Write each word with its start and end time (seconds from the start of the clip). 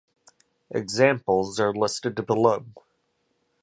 Examples 0.71 1.59
are 1.59 1.75
listed 1.75 2.25
below. 2.25 2.65